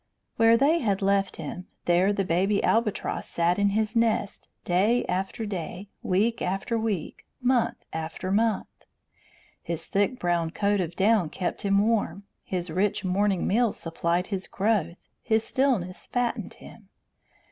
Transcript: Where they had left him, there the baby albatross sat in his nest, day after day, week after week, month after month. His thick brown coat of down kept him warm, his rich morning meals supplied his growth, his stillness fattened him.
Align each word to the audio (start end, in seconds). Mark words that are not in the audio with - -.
Where 0.37 0.57
they 0.57 0.79
had 0.79 1.03
left 1.03 1.35
him, 1.35 1.67
there 1.85 2.11
the 2.11 2.25
baby 2.25 2.63
albatross 2.63 3.27
sat 3.27 3.59
in 3.59 3.69
his 3.69 3.95
nest, 3.95 4.49
day 4.65 5.05
after 5.05 5.45
day, 5.45 5.89
week 6.01 6.41
after 6.41 6.75
week, 6.75 7.27
month 7.39 7.77
after 7.93 8.31
month. 8.31 8.65
His 9.61 9.85
thick 9.85 10.17
brown 10.19 10.49
coat 10.49 10.79
of 10.81 10.95
down 10.95 11.29
kept 11.29 11.61
him 11.61 11.85
warm, 11.87 12.23
his 12.43 12.71
rich 12.71 13.05
morning 13.05 13.45
meals 13.45 13.77
supplied 13.77 14.25
his 14.33 14.47
growth, 14.47 14.97
his 15.21 15.43
stillness 15.43 16.07
fattened 16.07 16.55
him. 16.55 16.89